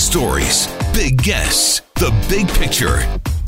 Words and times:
stories, 0.00 0.66
big 0.94 1.22
guests, 1.22 1.82
the 1.96 2.10
big 2.28 2.48
picture. 2.48 2.98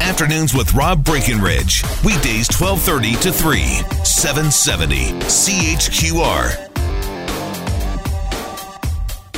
Afternoons 0.00 0.54
with 0.54 0.74
Rob 0.74 1.04
Breckenridge. 1.04 1.82
Weekdays 2.04 2.48
1230 2.52 3.14
to 3.22 3.32
3, 3.32 3.60
770 4.04 5.12
CHQR. 5.22 6.68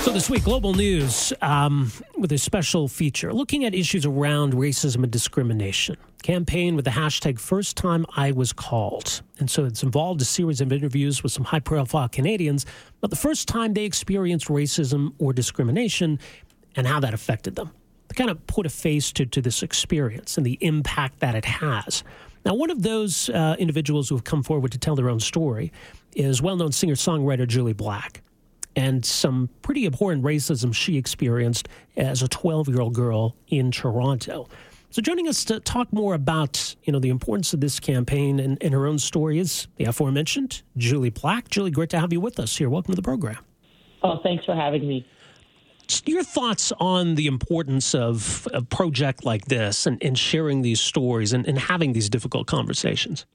So 0.04 0.10
this 0.10 0.28
week, 0.28 0.44
global 0.44 0.74
news 0.74 1.32
um, 1.40 1.90
with 2.18 2.30
a 2.32 2.36
special 2.36 2.88
feature 2.88 3.32
looking 3.32 3.64
at 3.64 3.74
issues 3.74 4.04
around 4.04 4.52
racism 4.52 5.02
and 5.02 5.10
discrimination. 5.10 5.96
Campaign 6.22 6.76
with 6.76 6.84
the 6.84 6.90
hashtag 6.90 7.38
First 7.38 7.76
Time 7.76 8.04
I 8.16 8.32
Was 8.32 8.52
Called. 8.52 9.22
And 9.38 9.50
so 9.50 9.64
it's 9.64 9.82
involved 9.82 10.20
a 10.20 10.24
series 10.26 10.60
of 10.60 10.72
interviews 10.72 11.22
with 11.22 11.32
some 11.32 11.44
high 11.44 11.60
profile 11.60 12.08
Canadians 12.08 12.66
about 12.98 13.10
the 13.10 13.16
first 13.16 13.48
time 13.48 13.72
they 13.72 13.84
experienced 13.84 14.48
racism 14.48 15.14
or 15.18 15.32
discrimination 15.32 16.18
and 16.76 16.86
how 16.86 17.00
that 17.00 17.14
affected 17.14 17.56
them. 17.56 17.70
To 18.08 18.14
kind 18.14 18.30
of 18.30 18.46
put 18.46 18.66
a 18.66 18.70
face 18.70 19.12
to, 19.12 19.26
to 19.26 19.40
this 19.40 19.62
experience 19.62 20.36
and 20.36 20.44
the 20.44 20.58
impact 20.60 21.20
that 21.20 21.34
it 21.34 21.44
has. 21.44 22.04
Now, 22.44 22.54
one 22.54 22.70
of 22.70 22.82
those 22.82 23.30
uh, 23.30 23.56
individuals 23.58 24.08
who 24.08 24.14
have 24.16 24.24
come 24.24 24.42
forward 24.42 24.72
to 24.72 24.78
tell 24.78 24.94
their 24.94 25.08
own 25.08 25.20
story 25.20 25.72
is 26.14 26.42
well 26.42 26.56
known 26.56 26.72
singer 26.72 26.94
songwriter 26.94 27.46
Jully 27.46 27.76
Black 27.76 28.22
and 28.76 29.04
some 29.04 29.48
pretty 29.62 29.86
abhorrent 29.86 30.22
racism 30.22 30.74
she 30.74 30.96
experienced 30.96 31.68
as 31.96 32.22
a 32.22 32.28
12 32.28 32.68
year 32.68 32.80
old 32.80 32.94
girl 32.94 33.36
in 33.48 33.70
Toronto. 33.70 34.48
So, 34.90 35.02
joining 35.02 35.26
us 35.26 35.44
to 35.46 35.58
talk 35.58 35.92
more 35.92 36.14
about 36.14 36.76
you 36.84 36.92
know 36.92 37.00
the 37.00 37.08
importance 37.08 37.52
of 37.52 37.60
this 37.60 37.80
campaign 37.80 38.38
and, 38.38 38.62
and 38.62 38.72
her 38.72 38.86
own 38.86 38.98
story 38.98 39.38
is 39.38 39.66
the 39.76 39.84
aforementioned 39.84 40.62
Jully 40.76 41.12
Black. 41.12 41.48
Jully, 41.48 41.72
great 41.72 41.90
to 41.90 41.98
have 41.98 42.12
you 42.12 42.20
with 42.20 42.38
us 42.38 42.56
here. 42.56 42.68
Welcome 42.68 42.92
to 42.92 42.96
the 42.96 43.02
program. 43.02 43.38
Oh, 44.02 44.20
thanks 44.22 44.44
for 44.44 44.54
having 44.54 44.86
me. 44.86 45.06
Your 46.06 46.22
thoughts 46.22 46.72
on 46.80 47.14
the 47.14 47.26
importance 47.26 47.94
of 47.94 48.48
a 48.52 48.62
project 48.62 49.24
like 49.24 49.46
this 49.46 49.86
and, 49.86 50.02
and 50.02 50.18
sharing 50.18 50.62
these 50.62 50.80
stories 50.80 51.32
and, 51.32 51.46
and 51.46 51.58
having 51.58 51.92
these 51.92 52.08
difficult 52.08 52.46
conversations. 52.46 53.26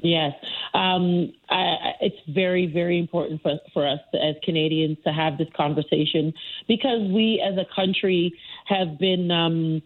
Yes, 0.00 0.32
um, 0.74 1.32
I, 1.50 1.92
it's 2.00 2.16
very, 2.28 2.66
very 2.66 2.98
important 2.98 3.42
for, 3.42 3.58
for 3.72 3.86
us 3.86 3.98
as 4.14 4.36
Canadians 4.44 4.98
to 5.04 5.12
have 5.12 5.38
this 5.38 5.48
conversation 5.56 6.32
because 6.68 7.00
we, 7.10 7.42
as 7.44 7.58
a 7.58 7.66
country, 7.74 8.32
have 8.66 8.98
been 8.98 9.30
um, 9.30 9.82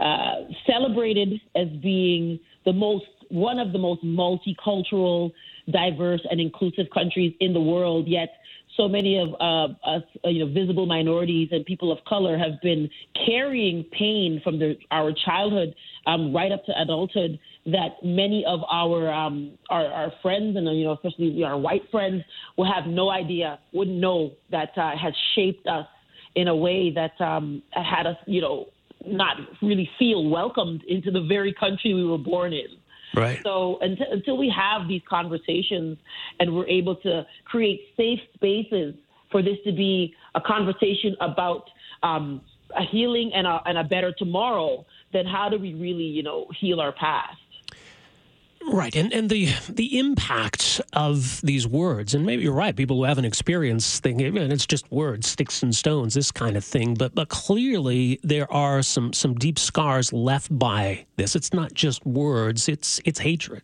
uh, 0.00 0.44
celebrated 0.66 1.40
as 1.56 1.68
being 1.82 2.38
the 2.64 2.72
most 2.72 3.06
one 3.28 3.58
of 3.58 3.72
the 3.72 3.78
most 3.78 4.04
multicultural, 4.04 5.32
diverse, 5.68 6.20
and 6.30 6.40
inclusive 6.40 6.86
countries 6.94 7.34
in 7.40 7.52
the 7.52 7.60
world. 7.60 8.06
Yet, 8.06 8.28
so 8.76 8.88
many 8.88 9.18
of 9.18 9.28
uh, 9.40 9.72
us, 9.88 10.02
uh, 10.24 10.28
you 10.28 10.44
know, 10.44 10.52
visible 10.52 10.86
minorities 10.86 11.48
and 11.52 11.64
people 11.64 11.90
of 11.90 11.98
color 12.06 12.36
have 12.38 12.60
been 12.62 12.88
carrying 13.26 13.84
pain 13.98 14.40
from 14.44 14.60
our 14.90 15.12
childhood 15.24 15.74
um, 16.06 16.34
right 16.34 16.52
up 16.52 16.64
to 16.66 16.72
adulthood 16.80 17.38
that 17.66 17.96
many 18.02 18.44
of 18.46 18.60
our, 18.70 19.12
um, 19.12 19.52
our 19.70 19.86
our 19.86 20.12
friends 20.22 20.56
and 20.56 20.66
you 20.78 20.84
know 20.84 20.92
especially 20.92 21.42
our 21.42 21.58
white 21.58 21.82
friends 21.90 22.22
will 22.56 22.70
have 22.72 22.86
no 22.86 23.10
idea, 23.10 23.58
wouldn't 23.72 23.98
know 23.98 24.30
that 24.50 24.70
uh, 24.76 24.96
has 24.96 25.12
shaped 25.34 25.66
us 25.66 25.86
in 26.36 26.48
a 26.48 26.54
way 26.54 26.92
that 26.94 27.20
um, 27.24 27.62
had 27.72 28.06
us 28.06 28.16
you 28.26 28.40
know 28.40 28.66
not 29.04 29.36
really 29.62 29.88
feel 29.98 30.28
welcomed 30.28 30.82
into 30.88 31.10
the 31.10 31.24
very 31.28 31.52
country 31.52 31.94
we 31.94 32.04
were 32.04 32.18
born 32.18 32.52
in. 32.52 32.66
Right. 33.14 33.40
So 33.44 33.78
until, 33.80 34.06
until 34.10 34.36
we 34.36 34.48
have 34.50 34.88
these 34.88 35.02
conversations 35.08 35.98
and 36.40 36.54
we're 36.54 36.68
able 36.68 36.96
to 36.96 37.26
create 37.44 37.80
safe 37.96 38.20
spaces 38.34 38.94
for 39.30 39.42
this 39.42 39.56
to 39.64 39.72
be 39.72 40.14
a 40.34 40.40
conversation 40.40 41.16
about 41.20 41.68
um, 42.02 42.40
a 42.76 42.82
healing 42.82 43.32
and 43.34 43.46
a, 43.46 43.60
and 43.66 43.78
a 43.78 43.84
better 43.84 44.12
tomorrow, 44.16 44.84
then 45.12 45.26
how 45.26 45.48
do 45.48 45.58
we 45.58 45.74
really, 45.74 46.04
you 46.04 46.22
know, 46.22 46.46
heal 46.58 46.80
our 46.80 46.92
past? 46.92 47.38
Right, 48.68 48.96
and 48.96 49.12
and 49.12 49.30
the 49.30 49.48
the 49.68 49.96
impact 49.98 50.80
of 50.92 51.40
these 51.42 51.68
words, 51.68 52.14
and 52.14 52.26
maybe 52.26 52.42
you're 52.42 52.52
right. 52.52 52.74
People 52.74 52.96
who 52.96 53.04
haven't 53.04 53.24
experienced 53.24 54.02
thing, 54.02 54.20
and 54.20 54.52
it's 54.52 54.66
just 54.66 54.90
words, 54.90 55.28
sticks 55.28 55.62
and 55.62 55.74
stones, 55.74 56.14
this 56.14 56.32
kind 56.32 56.56
of 56.56 56.64
thing. 56.64 56.94
But 56.94 57.14
but 57.14 57.28
clearly 57.28 58.18
there 58.24 58.52
are 58.52 58.82
some 58.82 59.12
some 59.12 59.34
deep 59.34 59.58
scars 59.60 60.12
left 60.12 60.56
by 60.58 61.06
this. 61.14 61.36
It's 61.36 61.52
not 61.52 61.74
just 61.74 62.04
words; 62.04 62.68
it's 62.68 63.00
it's 63.04 63.20
hatred. 63.20 63.62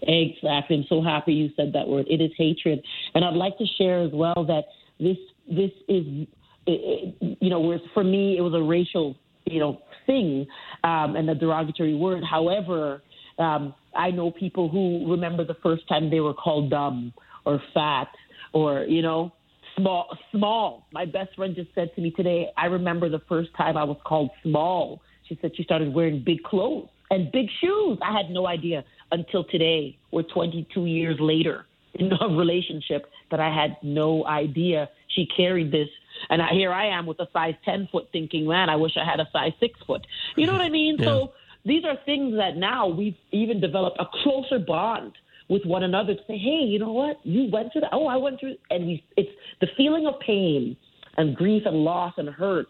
Exactly. 0.00 0.76
I'm 0.76 0.86
so 0.88 1.02
happy 1.02 1.34
you 1.34 1.50
said 1.54 1.74
that 1.74 1.86
word. 1.86 2.06
It 2.08 2.22
is 2.22 2.30
hatred, 2.38 2.82
and 3.14 3.22
I'd 3.22 3.34
like 3.34 3.58
to 3.58 3.66
share 3.76 4.00
as 4.00 4.12
well 4.12 4.44
that 4.46 4.64
this 4.98 5.18
this 5.46 5.72
is, 5.88 6.26
you 6.66 7.50
know, 7.50 7.78
for 7.92 8.02
me 8.02 8.38
it 8.38 8.40
was 8.40 8.54
a 8.54 8.62
racial 8.62 9.14
you 9.44 9.60
know 9.60 9.82
thing 10.06 10.46
um, 10.84 11.16
and 11.16 11.28
a 11.28 11.34
derogatory 11.34 11.94
word. 11.94 12.24
However. 12.24 13.02
Um, 13.38 13.74
I 13.94 14.10
know 14.10 14.30
people 14.30 14.68
who 14.68 15.10
remember 15.10 15.44
the 15.44 15.56
first 15.62 15.86
time 15.88 16.10
they 16.10 16.20
were 16.20 16.34
called 16.34 16.70
dumb 16.70 17.12
or 17.44 17.60
fat 17.74 18.08
or, 18.52 18.84
you 18.84 19.02
know, 19.02 19.32
small. 19.76 20.16
Small. 20.32 20.86
My 20.92 21.04
best 21.04 21.34
friend 21.36 21.54
just 21.54 21.74
said 21.74 21.94
to 21.94 22.00
me 22.00 22.10
today, 22.10 22.48
I 22.56 22.66
remember 22.66 23.08
the 23.08 23.22
first 23.28 23.50
time 23.56 23.76
I 23.76 23.84
was 23.84 23.98
called 24.04 24.30
small. 24.42 25.00
She 25.28 25.38
said 25.40 25.52
she 25.56 25.64
started 25.64 25.92
wearing 25.92 26.22
big 26.24 26.42
clothes 26.42 26.88
and 27.10 27.30
big 27.32 27.46
shoes. 27.60 27.98
I 28.02 28.16
had 28.16 28.30
no 28.30 28.46
idea 28.46 28.84
until 29.12 29.44
today. 29.44 29.98
We're 30.12 30.22
22 30.22 30.86
years 30.86 31.16
later 31.20 31.66
in 31.94 32.12
a 32.20 32.28
relationship 32.28 33.06
that 33.30 33.40
I 33.40 33.52
had 33.54 33.76
no 33.82 34.26
idea 34.26 34.88
she 35.08 35.26
carried 35.26 35.72
this. 35.72 35.88
And 36.30 36.40
I, 36.42 36.48
here 36.52 36.72
I 36.72 36.86
am 36.86 37.06
with 37.06 37.18
a 37.20 37.28
size 37.32 37.54
10 37.64 37.88
foot 37.90 38.08
thinking, 38.12 38.46
man, 38.46 38.70
I 38.70 38.76
wish 38.76 38.92
I 38.96 39.04
had 39.04 39.20
a 39.20 39.28
size 39.32 39.52
six 39.60 39.78
foot. 39.86 40.06
You 40.36 40.46
know 40.46 40.52
what 40.52 40.62
I 40.62 40.68
mean? 40.68 40.96
Yeah. 40.98 41.06
So 41.06 41.32
these 41.66 41.84
are 41.84 41.96
things 42.06 42.34
that 42.36 42.56
now 42.56 42.86
we've 42.86 43.16
even 43.32 43.60
developed 43.60 43.98
a 44.00 44.06
closer 44.22 44.58
bond 44.58 45.12
with 45.48 45.64
one 45.64 45.82
another 45.82 46.14
to 46.14 46.20
say, 46.26 46.38
hey, 46.38 46.64
you 46.64 46.78
know 46.78 46.92
what? 46.92 47.18
You 47.24 47.48
went 47.50 47.72
through 47.72 47.82
that. 47.82 47.90
Oh, 47.92 48.06
I 48.06 48.16
went 48.16 48.40
through, 48.40 48.54
and 48.70 48.86
we, 48.86 49.04
it's 49.16 49.30
the 49.60 49.68
feeling 49.76 50.06
of 50.06 50.14
pain 50.20 50.76
and 51.16 51.36
grief 51.36 51.62
and 51.66 51.76
loss 51.76 52.14
and 52.16 52.28
hurt. 52.28 52.68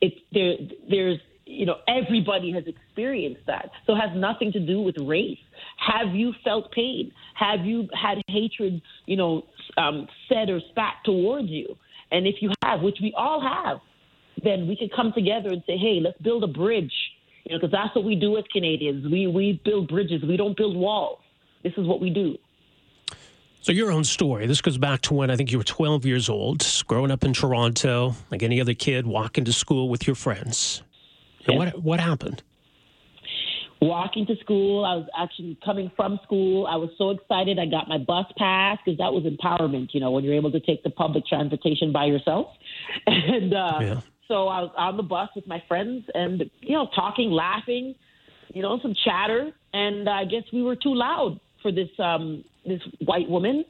It's 0.00 0.16
there. 0.32 0.54
There's 0.88 1.18
you 1.46 1.64
know 1.64 1.76
everybody 1.88 2.52
has 2.52 2.64
experienced 2.66 3.42
that, 3.46 3.70
so 3.86 3.94
it 3.94 4.00
has 4.00 4.10
nothing 4.14 4.52
to 4.52 4.60
do 4.60 4.80
with 4.80 4.96
race. 5.00 5.38
Have 5.78 6.14
you 6.14 6.32
felt 6.44 6.70
pain? 6.72 7.12
Have 7.34 7.64
you 7.64 7.88
had 8.00 8.18
hatred? 8.28 8.82
You 9.06 9.16
know, 9.16 9.42
um, 9.76 10.06
said 10.28 10.50
or 10.50 10.60
spat 10.70 10.94
towards 11.04 11.48
you? 11.48 11.76
And 12.10 12.26
if 12.26 12.36
you 12.40 12.52
have, 12.64 12.82
which 12.82 12.98
we 13.00 13.14
all 13.16 13.40
have, 13.40 13.78
then 14.44 14.68
we 14.68 14.76
can 14.76 14.88
come 14.94 15.12
together 15.12 15.48
and 15.48 15.62
say, 15.66 15.76
hey, 15.76 15.98
let's 16.02 16.20
build 16.22 16.44
a 16.44 16.48
bridge 16.48 16.92
you 17.46 17.52
know, 17.52 17.60
because 17.60 17.70
that's 17.70 17.94
what 17.94 18.04
we 18.04 18.16
do 18.16 18.36
as 18.36 18.44
Canadians. 18.52 19.06
We 19.10 19.28
we 19.28 19.60
build 19.64 19.88
bridges. 19.88 20.22
We 20.22 20.36
don't 20.36 20.56
build 20.56 20.76
walls. 20.76 21.20
This 21.62 21.72
is 21.76 21.86
what 21.86 22.00
we 22.00 22.10
do. 22.10 22.36
So 23.60 23.72
your 23.72 23.92
own 23.92 24.02
story. 24.04 24.46
This 24.46 24.60
goes 24.60 24.78
back 24.78 25.00
to 25.02 25.14
when 25.14 25.30
I 25.30 25.36
think 25.36 25.52
you 25.52 25.58
were 25.58 25.64
12 25.64 26.04
years 26.06 26.28
old, 26.28 26.64
growing 26.86 27.10
up 27.10 27.24
in 27.24 27.32
Toronto, 27.32 28.14
like 28.30 28.42
any 28.42 28.60
other 28.60 28.74
kid, 28.74 29.06
walking 29.06 29.44
to 29.44 29.52
school 29.52 29.88
with 29.88 30.06
your 30.06 30.16
friends. 30.16 30.82
Yes. 31.48 31.56
What 31.56 31.82
what 31.82 32.00
happened? 32.00 32.42
Walking 33.80 34.26
to 34.26 34.36
school, 34.36 34.84
I 34.84 34.96
was 34.96 35.06
actually 35.16 35.56
coming 35.64 35.92
from 35.94 36.18
school. 36.24 36.66
I 36.66 36.76
was 36.76 36.90
so 36.98 37.10
excited. 37.10 37.58
I 37.60 37.66
got 37.66 37.88
my 37.88 37.98
bus 37.98 38.26
pass 38.36 38.78
because 38.84 38.98
that 38.98 39.12
was 39.12 39.22
empowerment. 39.24 39.90
You 39.92 40.00
know, 40.00 40.10
when 40.10 40.24
you're 40.24 40.34
able 40.34 40.50
to 40.50 40.60
take 40.60 40.82
the 40.82 40.90
public 40.90 41.26
transportation 41.26 41.92
by 41.92 42.06
yourself, 42.06 42.48
and 43.06 43.54
uh, 43.54 43.78
yeah. 43.80 44.00
So 44.28 44.48
I 44.48 44.60
was 44.60 44.72
on 44.76 44.96
the 44.96 45.02
bus 45.02 45.28
with 45.34 45.46
my 45.46 45.62
friends 45.68 46.04
and, 46.14 46.44
you 46.60 46.72
know, 46.72 46.88
talking, 46.94 47.30
laughing, 47.30 47.94
you 48.52 48.62
know, 48.62 48.78
some 48.82 48.94
chatter. 49.04 49.52
And 49.72 50.08
I 50.08 50.24
guess 50.24 50.42
we 50.52 50.62
were 50.62 50.76
too 50.76 50.94
loud 50.94 51.38
for 51.62 51.70
this, 51.70 51.88
um, 51.98 52.44
this 52.66 52.80
white 53.04 53.28
woman. 53.28 53.64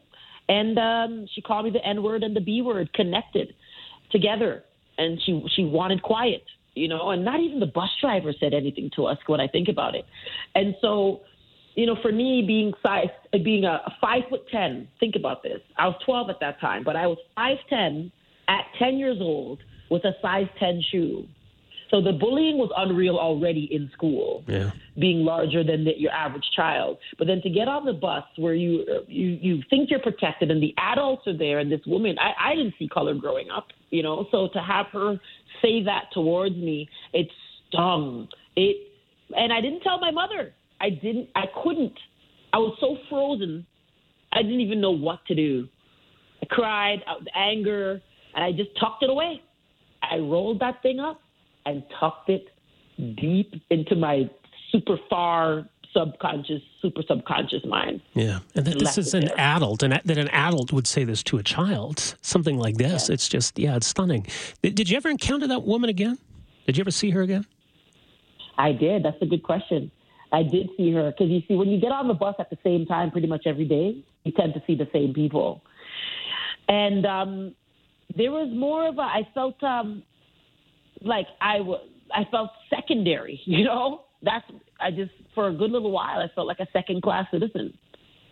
And 0.48 0.78
um, 0.78 1.26
she 1.34 1.42
called 1.42 1.64
me 1.64 1.70
the 1.70 1.84
N 1.84 2.02
word 2.02 2.22
and 2.22 2.34
the 2.34 2.40
B 2.40 2.62
word 2.62 2.92
connected 2.94 3.54
together. 4.10 4.64
And 4.98 5.20
she, 5.24 5.44
she 5.54 5.64
wanted 5.64 6.02
quiet, 6.02 6.44
you 6.74 6.88
know, 6.88 7.10
and 7.10 7.24
not 7.24 7.40
even 7.40 7.60
the 7.60 7.66
bus 7.66 7.90
driver 8.00 8.32
said 8.38 8.54
anything 8.54 8.90
to 8.96 9.06
us 9.06 9.18
when 9.26 9.40
I 9.40 9.48
think 9.48 9.68
about 9.68 9.94
it. 9.94 10.06
And 10.54 10.74
so, 10.80 11.20
you 11.74 11.84
know, 11.84 11.96
for 12.00 12.10
me 12.12 12.42
being 12.46 12.72
size, 12.82 13.08
being 13.44 13.64
a, 13.64 13.92
five 14.00 14.22
foot 14.30 14.48
ten, 14.50 14.88
think 14.98 15.16
about 15.16 15.42
this. 15.42 15.60
I 15.76 15.86
was 15.86 15.96
12 16.06 16.30
at 16.30 16.40
that 16.40 16.58
time, 16.60 16.84
but 16.84 16.96
I 16.96 17.06
was 17.06 17.18
five 17.34 17.58
ten 17.68 18.10
at 18.48 18.64
10 18.78 18.96
years 18.96 19.18
old 19.20 19.58
with 19.90 20.04
a 20.04 20.12
size 20.22 20.48
10 20.58 20.82
shoe. 20.90 21.26
So 21.90 22.00
the 22.00 22.12
bullying 22.12 22.58
was 22.58 22.70
unreal 22.76 23.16
already 23.16 23.68
in 23.70 23.90
school, 23.92 24.42
yeah. 24.48 24.70
being 24.98 25.24
larger 25.24 25.62
than 25.62 25.84
the, 25.84 25.92
your 25.96 26.10
average 26.10 26.44
child. 26.54 26.98
But 27.16 27.28
then 27.28 27.40
to 27.42 27.50
get 27.50 27.68
on 27.68 27.84
the 27.84 27.92
bus 27.92 28.24
where 28.36 28.54
you 28.54 28.84
uh, 28.90 29.04
you 29.06 29.38
you 29.40 29.62
think 29.70 29.90
you're 29.90 30.00
protected 30.00 30.50
and 30.50 30.60
the 30.60 30.74
adults 30.78 31.26
are 31.28 31.36
there, 31.36 31.60
and 31.60 31.70
this 31.70 31.80
woman, 31.86 32.16
I, 32.18 32.50
I 32.50 32.54
didn't 32.56 32.74
see 32.78 32.88
color 32.88 33.14
growing 33.14 33.50
up, 33.50 33.68
you 33.90 34.02
know. 34.02 34.26
So 34.32 34.48
to 34.52 34.60
have 34.60 34.86
her 34.92 35.20
say 35.62 35.84
that 35.84 36.06
towards 36.12 36.56
me, 36.56 36.88
it 37.12 37.28
stung. 37.68 38.28
It, 38.56 38.76
and 39.36 39.52
I 39.52 39.60
didn't 39.60 39.80
tell 39.82 40.00
my 40.00 40.10
mother. 40.10 40.52
I 40.80 40.90
didn't. 40.90 41.28
I 41.36 41.44
couldn't. 41.62 41.96
I 42.52 42.58
was 42.58 42.76
so 42.80 42.96
frozen. 43.08 43.64
I 44.32 44.42
didn't 44.42 44.60
even 44.60 44.80
know 44.80 44.90
what 44.90 45.24
to 45.26 45.34
do. 45.34 45.68
I 46.42 46.46
cried 46.46 46.98
out 47.06 47.20
of 47.20 47.26
anger, 47.34 48.02
and 48.34 48.44
I 48.44 48.50
just 48.50 48.70
tucked 48.80 49.04
it 49.04 49.10
away. 49.10 49.40
I 50.10 50.18
rolled 50.18 50.60
that 50.60 50.82
thing 50.82 51.00
up 51.00 51.20
and 51.64 51.82
tucked 51.98 52.28
it 52.30 52.48
deep 53.16 53.54
into 53.70 53.94
my 53.94 54.30
super 54.70 54.98
far 55.10 55.66
subconscious, 55.92 56.62
super 56.82 57.02
subconscious 57.08 57.64
mind. 57.64 58.02
Yeah, 58.14 58.40
and 58.54 58.66
that 58.66 58.78
this 58.78 58.98
is 58.98 59.14
an 59.14 59.26
there. 59.26 59.40
adult, 59.40 59.82
and 59.82 59.92
that 59.92 60.18
an 60.18 60.28
adult 60.28 60.72
would 60.72 60.86
say 60.86 61.04
this 61.04 61.22
to 61.24 61.38
a 61.38 61.42
child, 61.42 62.14
something 62.20 62.58
like 62.58 62.76
this. 62.76 63.08
Yeah. 63.08 63.14
It's 63.14 63.28
just, 63.28 63.58
yeah, 63.58 63.76
it's 63.76 63.86
stunning. 63.86 64.26
Did 64.62 64.90
you 64.90 64.96
ever 64.96 65.08
encounter 65.08 65.46
that 65.46 65.62
woman 65.62 65.88
again? 65.88 66.18
Did 66.66 66.76
you 66.76 66.82
ever 66.82 66.90
see 66.90 67.10
her 67.10 67.22
again? 67.22 67.46
I 68.58 68.72
did. 68.72 69.04
That's 69.04 69.20
a 69.22 69.26
good 69.26 69.42
question. 69.42 69.90
I 70.32 70.42
did 70.42 70.68
see 70.76 70.92
her 70.92 71.12
because 71.12 71.30
you 71.30 71.42
see, 71.48 71.54
when 71.54 71.68
you 71.68 71.80
get 71.80 71.92
on 71.92 72.08
the 72.08 72.14
bus 72.14 72.34
at 72.38 72.50
the 72.50 72.58
same 72.64 72.84
time 72.86 73.10
pretty 73.10 73.26
much 73.26 73.46
every 73.46 73.64
day, 73.64 74.04
you 74.24 74.32
tend 74.32 74.54
to 74.54 74.62
see 74.66 74.74
the 74.74 74.88
same 74.92 75.14
people. 75.14 75.62
And 76.68 77.06
um, 77.06 77.54
there 78.14 78.30
was 78.30 78.48
more 78.54 78.88
of 78.88 78.98
a, 78.98 79.02
I 79.02 79.28
felt 79.34 79.62
um, 79.62 80.02
like 81.02 81.26
I 81.40 81.60
was, 81.60 81.86
I 82.14 82.24
felt 82.30 82.50
secondary, 82.70 83.40
you 83.44 83.64
know? 83.64 84.02
That's, 84.22 84.44
I 84.80 84.90
just, 84.90 85.12
for 85.34 85.48
a 85.48 85.52
good 85.52 85.70
little 85.70 85.90
while, 85.90 86.18
I 86.18 86.28
felt 86.34 86.46
like 86.46 86.60
a 86.60 86.66
second 86.72 87.02
class 87.02 87.26
citizen. 87.30 87.76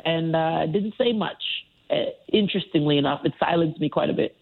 And 0.05 0.35
uh, 0.37 0.67
didn't 0.67 0.95
say 0.99 1.13
much. 1.13 1.43
Uh, 1.91 2.11
interestingly 2.33 2.99
enough, 2.99 3.21
it 3.25 3.33
silenced 3.39 3.81
me 3.81 3.89
quite 3.89 4.11
a 4.11 4.13
bit. 4.13 4.37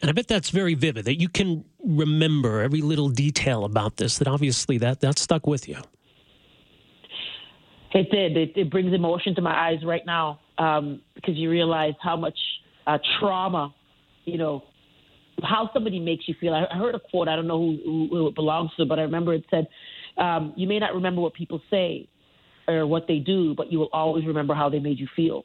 And 0.00 0.10
I 0.10 0.12
bet 0.12 0.28
that's 0.28 0.50
very 0.50 0.74
vivid 0.74 1.04
that 1.04 1.20
you 1.20 1.28
can 1.28 1.64
remember 1.84 2.60
every 2.60 2.80
little 2.80 3.08
detail 3.08 3.64
about 3.64 3.98
this. 3.98 4.18
That 4.18 4.28
obviously 4.28 4.78
that 4.78 5.00
that 5.00 5.18
stuck 5.18 5.46
with 5.46 5.68
you. 5.68 5.76
It 7.94 8.10
did. 8.10 8.36
It, 8.36 8.52
it 8.56 8.70
brings 8.70 8.92
emotion 8.92 9.34
to 9.36 9.42
my 9.42 9.54
eyes 9.54 9.84
right 9.84 10.04
now 10.04 10.40
um, 10.58 11.02
because 11.14 11.36
you 11.36 11.50
realize 11.50 11.94
how 12.02 12.16
much 12.16 12.38
uh, 12.86 12.98
trauma, 13.18 13.74
you 14.24 14.38
know, 14.38 14.64
how 15.42 15.70
somebody 15.72 15.98
makes 15.98 16.28
you 16.28 16.34
feel. 16.40 16.54
I, 16.54 16.66
I 16.72 16.78
heard 16.78 16.94
a 16.94 17.00
quote. 17.00 17.28
I 17.28 17.36
don't 17.36 17.46
know 17.46 17.58
who, 17.58 18.08
who, 18.10 18.26
it 18.28 18.34
belongs 18.34 18.70
to, 18.76 18.84
but 18.84 18.98
I 18.98 19.02
remember 19.02 19.34
it 19.34 19.44
said, 19.50 19.66
um, 20.18 20.52
"You 20.56 20.68
may 20.68 20.78
not 20.78 20.94
remember 20.94 21.20
what 21.20 21.34
people 21.34 21.60
say 21.70 22.08
or 22.68 22.86
what 22.86 23.06
they 23.08 23.18
do, 23.18 23.54
but 23.54 23.72
you 23.72 23.78
will 23.78 23.90
always 23.92 24.26
remember 24.26 24.54
how 24.54 24.68
they 24.68 24.78
made 24.78 24.98
you 24.98 25.08
feel." 25.16 25.44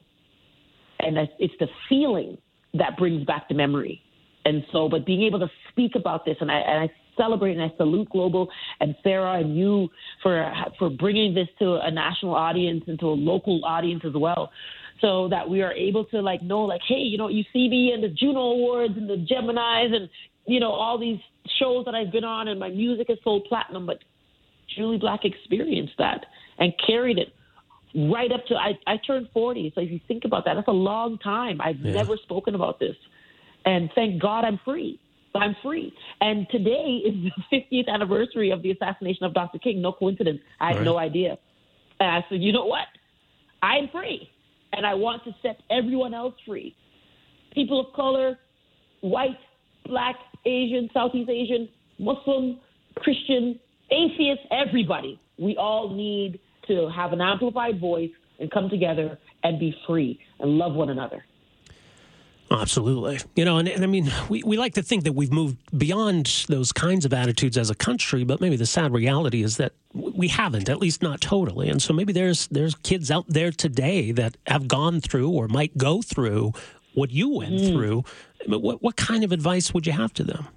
And 0.99 1.17
it's 1.39 1.53
the 1.59 1.67
feeling 1.87 2.37
that 2.73 2.97
brings 2.97 3.23
back 3.25 3.47
the 3.47 3.55
memory. 3.55 4.01
And 4.45 4.63
so, 4.71 4.89
but 4.89 5.05
being 5.05 5.23
able 5.23 5.39
to 5.39 5.47
speak 5.69 5.93
about 5.95 6.25
this, 6.25 6.37
and 6.41 6.51
I, 6.51 6.59
and 6.59 6.79
I 6.83 6.91
celebrate 7.17 7.57
and 7.57 7.61
I 7.61 7.75
salute 7.77 8.09
Global 8.09 8.49
and 8.79 8.95
Sarah 9.03 9.39
and 9.39 9.57
you 9.57 9.89
for 10.23 10.51
for 10.79 10.89
bringing 10.89 11.33
this 11.33 11.47
to 11.59 11.79
a 11.83 11.91
national 11.91 12.35
audience 12.35 12.83
and 12.87 12.99
to 12.99 13.07
a 13.07 13.17
local 13.17 13.63
audience 13.65 14.03
as 14.05 14.13
well, 14.13 14.51
so 15.01 15.27
that 15.29 15.49
we 15.49 15.61
are 15.61 15.73
able 15.73 16.05
to 16.05 16.21
like 16.21 16.41
know 16.41 16.61
like, 16.61 16.81
hey, 16.87 16.95
you 16.95 17.17
know, 17.17 17.27
you 17.27 17.43
see 17.53 17.67
me 17.69 17.93
in 17.93 18.01
the 18.01 18.09
Juno 18.09 18.39
Awards 18.39 18.93
and 18.97 19.09
the 19.09 19.17
Gemini's 19.17 19.93
and 19.93 20.09
you 20.45 20.59
know 20.59 20.71
all 20.71 20.97
these 20.97 21.19
shows 21.59 21.85
that 21.85 21.95
I've 21.95 22.11
been 22.11 22.23
on, 22.23 22.47
and 22.47 22.59
my 22.59 22.69
music 22.69 23.07
is 23.09 23.17
sold 23.23 23.45
platinum, 23.49 23.85
but 23.85 23.99
Jully 24.77 24.99
Black 24.99 25.21
experienced 25.23 25.93
that 25.97 26.25
and 26.59 26.73
carried 26.85 27.17
it 27.17 27.33
right 27.95 28.31
up 28.31 28.45
to 28.47 28.55
I, 28.55 28.77
I 28.85 28.97
turned 28.97 29.27
40. 29.33 29.71
So 29.75 29.81
if 29.81 29.91
you 29.91 29.99
think 30.07 30.25
about 30.25 30.45
that, 30.45 30.55
that's 30.55 30.67
a 30.67 30.71
long 30.71 31.17
time. 31.17 31.61
I've 31.61 31.79
yeah. 31.79 31.93
never 31.93 32.17
spoken 32.17 32.55
about 32.55 32.79
this. 32.79 32.95
And 33.65 33.89
thank 33.95 34.21
God 34.21 34.45
I'm 34.45 34.59
free. 34.63 34.99
I'm 35.35 35.55
free. 35.61 35.93
And 36.21 36.47
today 36.49 37.01
is 37.05 37.31
the 37.51 37.57
50th 37.71 37.87
anniversary 37.87 38.51
of 38.51 38.61
the 38.61 38.71
assassination 38.71 39.25
of 39.25 39.33
Dr. 39.33 39.59
King. 39.59 39.81
No 39.81 39.91
coincidence. 39.91 40.39
I 40.59 40.69
had 40.69 40.77
right. 40.77 40.85
no 40.85 40.97
idea. 40.97 41.37
And 41.99 42.09
I 42.09 42.25
said, 42.29 42.41
you 42.41 42.51
know 42.51 42.65
what? 42.65 42.87
I'm 43.61 43.89
free. 43.91 44.29
And 44.73 44.85
I 44.85 44.93
want 44.93 45.23
to 45.23 45.31
set 45.41 45.61
everyone 45.71 46.13
else 46.13 46.35
free. 46.45 46.75
People 47.53 47.79
of 47.79 47.95
color, 47.95 48.37
white, 49.01 49.37
black, 49.85 50.15
Asian, 50.45 50.89
Southeast 50.93 51.29
Asian, 51.29 51.69
Muslim, 51.99 52.59
Christian, 52.95 53.59
atheist, 53.89 54.41
everybody. 54.51 55.19
We 55.39 55.55
all 55.57 55.95
need 55.95 56.39
to 56.67 56.89
have 56.95 57.13
an 57.13 57.21
amplified 57.21 57.79
voice 57.79 58.11
and 58.39 58.51
come 58.51 58.69
together 58.69 59.17
and 59.43 59.59
be 59.59 59.73
free 59.87 60.19
and 60.39 60.57
love 60.57 60.73
one 60.73 60.89
another. 60.89 61.23
Absolutely. 62.49 63.19
You 63.35 63.43
know, 63.43 63.57
and, 63.57 63.67
and, 63.67 63.83
I 63.83 63.87
mean, 63.87 64.11
we, 64.29 64.41
we 64.43 64.55
like 64.57 64.73
to 64.75 64.81
think 64.81 65.03
that 65.03 65.13
we've 65.13 65.31
moved 65.31 65.57
beyond 65.77 66.45
those 66.47 66.71
kinds 66.71 67.03
of 67.03 67.13
attitudes 67.13 67.57
as 67.57 67.69
a 67.69 67.75
country, 67.75 68.23
but 68.23 68.39
maybe 68.39 68.55
the 68.55 68.65
sad 68.65 68.93
reality 68.93 69.43
is 69.43 69.57
that 69.57 69.73
we 69.93 70.29
haven't, 70.29 70.69
at 70.69 70.79
least 70.79 71.01
not 71.01 71.19
totally. 71.19 71.67
And 71.67 71.81
so 71.81 71.93
maybe 71.93 72.13
there's 72.13 72.47
there's 72.47 72.75
kids 72.75 73.11
out 73.11 73.25
there 73.27 73.51
today 73.51 74.11
that 74.13 74.37
have 74.47 74.67
gone 74.67 75.01
through 75.01 75.29
or 75.29 75.47
might 75.49 75.77
go 75.77 76.01
through 76.01 76.53
what 76.93 77.11
you 77.11 77.29
went 77.29 77.55
mm. 77.55 77.73
through. 77.73 78.03
What, 78.47 78.81
what 78.81 78.95
kind 78.95 79.25
of 79.25 79.33
advice 79.33 79.73
would 79.73 79.85
you 79.85 79.93
have 79.93 80.13
to 80.13 80.23
them? 80.23 80.47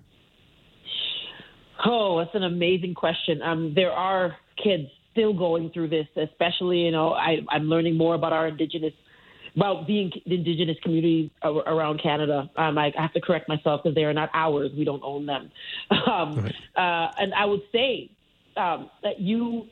Oh, 1.84 2.18
that's 2.18 2.34
an 2.34 2.44
amazing 2.44 2.94
question. 2.94 3.42
Um, 3.42 3.74
there 3.74 3.90
are 3.90 4.36
kids 4.62 4.88
still 5.10 5.32
going 5.32 5.70
through 5.70 5.88
this, 5.88 6.06
especially, 6.14 6.80
you 6.80 6.92
know, 6.92 7.14
I, 7.14 7.38
I'm 7.48 7.64
learning 7.64 7.96
more 7.96 8.14
about 8.14 8.32
our 8.32 8.46
Indigenous– 8.46 8.92
about 9.56 9.86
the 9.86 10.10
indigenous 10.26 10.76
community 10.82 11.32
around 11.42 12.00
Canada. 12.02 12.50
Um, 12.56 12.78
I 12.78 12.92
have 12.96 13.12
to 13.14 13.20
correct 13.20 13.48
myself 13.48 13.82
because 13.82 13.94
they 13.94 14.04
are 14.04 14.12
not 14.12 14.30
ours. 14.34 14.70
We 14.76 14.84
don't 14.84 15.02
own 15.02 15.26
them. 15.26 15.50
Um, 16.10 16.44
right. 16.44 16.54
uh, 16.76 17.12
and 17.20 17.32
I 17.34 17.44
would 17.44 17.60
say 17.72 18.10
um, 18.56 18.90
that 19.02 19.20
you 19.20 19.66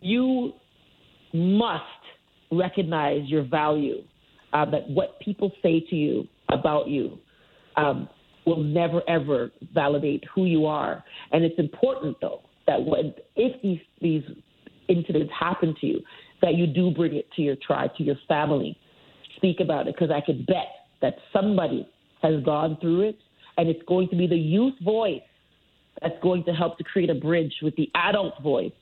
you 0.00 0.52
must 1.32 1.82
recognize 2.52 3.22
your 3.28 3.42
value. 3.42 4.02
Uh, 4.52 4.64
that 4.70 4.88
what 4.88 5.18
people 5.18 5.50
say 5.62 5.80
to 5.90 5.96
you 5.96 6.28
about 6.48 6.86
you 6.86 7.18
um, 7.76 8.08
will 8.46 8.62
never 8.62 9.02
ever 9.08 9.50
validate 9.72 10.22
who 10.32 10.44
you 10.44 10.66
are. 10.66 11.02
And 11.32 11.44
it's 11.44 11.58
important 11.58 12.16
though 12.20 12.42
that 12.66 12.84
when 12.84 13.14
if 13.36 13.60
these 13.62 13.80
these 14.00 14.22
incidents 14.88 15.32
happen 15.38 15.74
to 15.80 15.86
you, 15.86 16.00
that 16.42 16.54
you 16.54 16.66
do 16.66 16.90
bring 16.90 17.14
it 17.14 17.26
to 17.32 17.42
your 17.42 17.56
tribe, 17.56 17.90
to 17.96 18.04
your 18.04 18.16
family, 18.28 18.78
speak 19.44 19.60
about 19.60 19.86
it 19.86 19.94
because 19.94 20.10
I 20.10 20.24
could 20.24 20.46
bet 20.46 20.68
that 21.02 21.16
somebody 21.32 21.86
has 22.22 22.42
gone 22.44 22.78
through 22.80 23.02
it, 23.02 23.18
and 23.58 23.68
it's 23.68 23.82
going 23.86 24.08
to 24.08 24.16
be 24.16 24.26
the 24.26 24.36
youth 24.36 24.74
voice 24.82 25.20
that's 26.00 26.14
going 26.22 26.44
to 26.44 26.52
help 26.52 26.78
to 26.78 26.84
create 26.84 27.10
a 27.10 27.14
bridge 27.14 27.52
with 27.62 27.76
the 27.76 27.90
adult 27.94 28.42
voice 28.42 28.72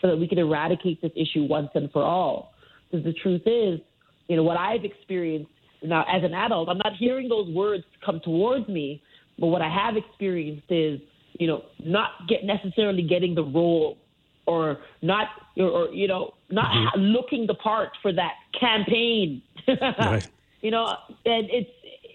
so 0.00 0.08
that 0.08 0.16
we 0.16 0.28
can 0.28 0.38
eradicate 0.38 1.00
this 1.00 1.10
issue 1.16 1.44
once 1.44 1.68
and 1.74 1.90
for 1.90 2.02
all. 2.02 2.52
Because 2.90 3.04
the 3.04 3.14
truth 3.14 3.42
is, 3.46 3.80
you 4.28 4.36
know, 4.36 4.42
what 4.42 4.58
I've 4.58 4.84
experienced 4.84 5.50
now 5.82 6.02
as 6.02 6.22
an 6.22 6.34
adult, 6.34 6.68
I'm 6.68 6.78
not 6.78 6.92
hearing 6.98 7.28
those 7.28 7.48
words 7.48 7.84
come 8.04 8.20
towards 8.22 8.68
me, 8.68 9.02
but 9.38 9.46
what 9.46 9.62
I 9.62 9.70
have 9.74 9.96
experienced 9.96 10.66
is, 10.68 11.00
you 11.38 11.46
know, 11.46 11.62
not 11.82 12.10
get 12.28 12.44
necessarily 12.44 13.02
getting 13.02 13.34
the 13.34 13.42
role 13.42 13.96
or 14.50 14.78
not 15.00 15.28
or, 15.56 15.68
or 15.68 15.88
you 15.90 16.08
know 16.08 16.34
not 16.50 16.72
mm-hmm. 16.72 17.00
looking 17.00 17.46
the 17.46 17.54
part 17.54 17.90
for 18.02 18.12
that 18.12 18.34
campaign 18.58 19.40
right. 19.68 20.28
you 20.60 20.70
know 20.72 20.84
and 21.24 21.48
it's 21.50 21.70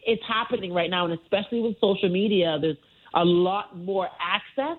it's 0.06 0.24
happening 0.28 0.74
right 0.74 0.90
now 0.90 1.06
and 1.06 1.18
especially 1.22 1.62
with 1.62 1.80
social 1.80 2.10
media 2.10 2.58
there's 2.60 2.78
a 3.14 3.24
lot 3.24 3.78
more 3.78 4.10
access 4.22 4.78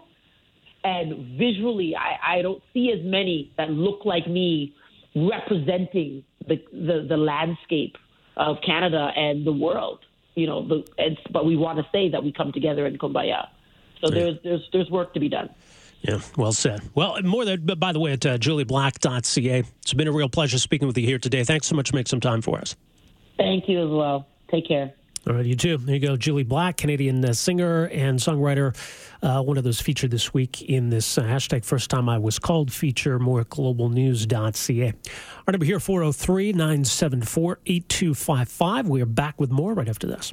and 0.85 1.39
visually 1.39 1.97
I, 1.97 2.37
I 2.39 2.43
don't 2.43 2.63
see 2.75 2.93
as 2.93 3.03
many 3.03 3.51
that 3.57 3.71
look 3.71 4.05
like 4.05 4.27
me 4.27 4.75
representing 5.15 6.23
the, 6.47 6.63
the, 6.71 7.07
the 7.09 7.17
landscape 7.17 7.97
of 8.37 8.59
Canada 8.65 9.11
and 9.17 9.47
the 9.47 9.53
world 9.53 10.01
you 10.35 10.47
know 10.47 10.67
the 10.69 10.85
but 11.33 11.47
we 11.47 11.57
want 11.57 11.79
to 11.79 11.87
say 11.91 12.11
that 12.11 12.23
we 12.23 12.31
come 12.33 12.53
together 12.53 12.87
in 12.87 12.99
kumbaya 12.99 13.49
so 14.01 14.09
right. 14.09 14.15
there's 14.15 14.37
there's 14.45 14.69
there's 14.73 14.91
work 14.91 15.15
to 15.15 15.21
be 15.21 15.31
done 15.31 15.49
yeah, 16.03 16.21
well 16.37 16.53
said. 16.53 16.83
Well, 16.95 17.21
more 17.23 17.45
that, 17.45 17.79
by 17.81 17.93
the 17.93 18.01
way, 18.01 18.13
at 18.13 18.25
uh, 18.25 18.39
julieblack.ca. 18.39 19.65
It's 19.83 19.95
been 19.95 20.09
a 20.09 20.13
real 20.13 20.29
pleasure 20.29 20.59
speaking 20.59 20.87
with 20.87 20.97
you 20.97 21.07
here 21.07 21.19
today. 21.19 21.45
Thanks 21.45 21.67
so 21.67 21.75
much 21.75 21.91
for 21.91 21.97
making 21.97 22.11
some 22.11 22.21
time 22.21 22.43
for 22.43 22.59
us. 22.59 22.77
Thank 23.37 23.69
you 23.69 23.85
as 23.85 23.91
well. 23.91 24.27
Take 24.51 24.69
care. 24.69 24.93
All 25.29 25.35
right, 25.35 25.45
you 25.45 25.57
too. 25.57 25.77
There 25.79 25.97
you 25.97 26.01
go. 26.01 26.17
Jully 26.17 26.47
Black, 26.47 26.77
Canadian 26.77 27.25
uh, 27.25 27.33
singer 27.33 27.87
and 27.87 28.17
songwriter, 28.21 28.77
uh, 29.23 29.43
one 29.43 29.59
of 29.59 29.65
those 29.65 29.81
featured 29.81 30.13
this 30.13 30.33
week 30.33 30.63
in 30.63 30.89
this 30.89 31.19
uh, 31.19 31.23
hashtag 31.23 31.65
First 31.65 31.91
Time 31.91 32.09
I 32.09 32.17
Was 32.19 32.39
Called 32.39 32.73
feature, 32.73 33.19
more 33.19 33.41
at 33.41 33.49
globalnews.ca. 33.49 34.93
Our 35.47 35.53
number 35.53 35.67
here, 35.67 35.81
403 35.81 36.53
974 36.53 37.59
8255. 37.67 38.89
We 38.89 39.03
are 39.03 39.07
back 39.07 39.41
with 39.41 39.51
more 39.51 39.75
right 39.75 39.89
after 39.89 40.07
this. 40.07 40.33